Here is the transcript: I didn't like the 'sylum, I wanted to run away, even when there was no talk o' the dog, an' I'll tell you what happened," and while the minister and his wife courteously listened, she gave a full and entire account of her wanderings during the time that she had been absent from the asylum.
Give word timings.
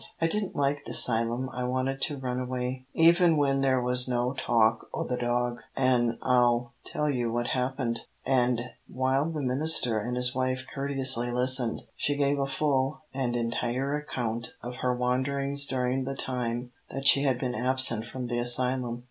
I 0.19 0.25
didn't 0.25 0.55
like 0.55 0.85
the 0.85 0.95
'sylum, 0.95 1.47
I 1.53 1.63
wanted 1.63 2.01
to 2.01 2.17
run 2.17 2.39
away, 2.39 2.87
even 2.95 3.37
when 3.37 3.61
there 3.61 3.79
was 3.79 4.07
no 4.07 4.33
talk 4.33 4.87
o' 4.95 5.03
the 5.05 5.15
dog, 5.15 5.61
an' 5.75 6.17
I'll 6.23 6.73
tell 6.83 7.07
you 7.07 7.31
what 7.31 7.49
happened," 7.49 7.99
and 8.25 8.61
while 8.87 9.29
the 9.29 9.43
minister 9.43 9.99
and 9.99 10.15
his 10.15 10.33
wife 10.33 10.65
courteously 10.73 11.29
listened, 11.31 11.83
she 11.95 12.15
gave 12.17 12.39
a 12.39 12.47
full 12.47 13.03
and 13.13 13.35
entire 13.35 13.93
account 13.95 14.55
of 14.63 14.77
her 14.77 14.95
wanderings 14.95 15.67
during 15.67 16.05
the 16.05 16.15
time 16.15 16.71
that 16.89 17.05
she 17.05 17.21
had 17.21 17.37
been 17.37 17.53
absent 17.53 18.07
from 18.07 18.25
the 18.25 18.39
asylum. 18.39 18.99